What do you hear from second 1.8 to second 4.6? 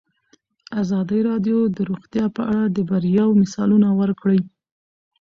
روغتیا په اړه د بریاوو مثالونه ورکړي.